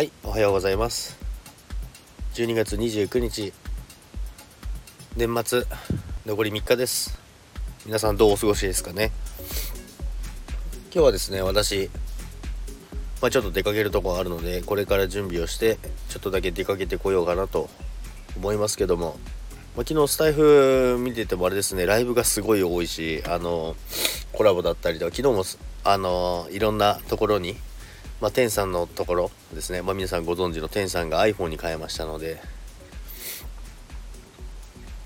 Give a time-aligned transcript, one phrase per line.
[0.00, 1.18] はいおはようございます。
[2.32, 3.52] 12月29日
[5.14, 5.64] 年末
[6.24, 7.20] 残り3日です。
[7.84, 9.12] 皆さんどうお過ごしですかね？
[10.84, 11.90] 今日はですね私
[13.20, 15.76] まあ、ちょっと出かけるとこあるのでこれから準備をして
[16.08, 17.68] ちょっとだけ出かけてこようかなと
[18.38, 19.18] 思いますけども、
[19.76, 23.76] ま、昨日スタイフ見ててもあれですねライブがすごい多いしあの
[24.32, 25.44] コラボだったりとか昨日も
[25.84, 27.54] あのいろんなところに
[28.20, 32.40] まあ、天さんのところですね、まあ、皆さんご存知の天さんが iPhone に変えましたので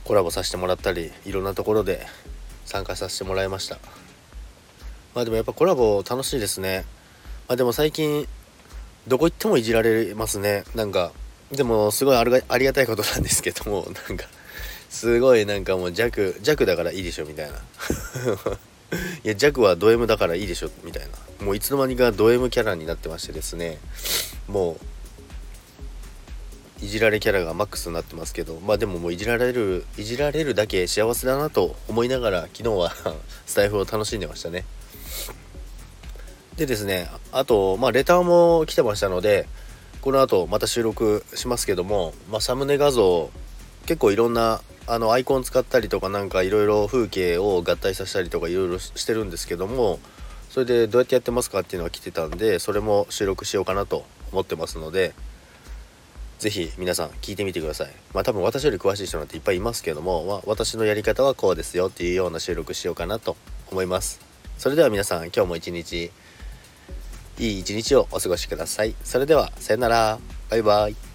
[0.05, 2.07] コラボさせてもらったりいろんなところで
[2.65, 3.79] 参加させてもらいました。
[5.15, 6.85] まあでもやっぱコラボ楽しいですね。
[7.49, 8.27] まあでも最近
[9.07, 10.65] どこ行ってもいじられますね。
[10.75, 11.13] なんか
[11.53, 14.27] でもすごいありがたいことなんですけどもなんか
[14.91, 17.55] すごいなんかもう弱弱だからいいでしょみたいな。
[19.25, 21.45] いや弱はド M だからいいでしょみたいな。
[21.45, 23.79] もういつの間にかド M キャラになってましてですね。
[24.49, 24.79] も
[26.81, 28.61] ういじられキャラがマックスになってますけど。
[28.61, 32.93] まあでももういじられるいじられるだけ幸せだなと思いながら昨日は
[33.47, 34.65] スタイフを楽しんでましたね。
[36.57, 39.49] でですねあとまあレターも来てましたので
[40.01, 43.31] この後また収録しますけども、まあ、サムネ画像
[43.87, 49.99] 結構いろんなあのアイコン使ったりとかなんかいろいろ風景を合体させたりとかいろいろしてるんですけども
[50.51, 55.15] それでどうやってやってますかっていうのが来てたんでそれも収録しようかなと思ってますので
[56.39, 57.91] 是非皆さん聞いてみてください。
[58.13, 63.37] まあ多分私より詳しい人なんていっぱいいますけども、まあ、私のやり方はこうですよっていうような収録しようかなと
[63.71, 64.21] 思います。
[64.59, 66.11] それでは皆さん今日も一日
[67.39, 68.95] いい一日をお過ごしください。
[69.05, 70.19] それではさよなら。
[70.51, 71.14] バイバイ。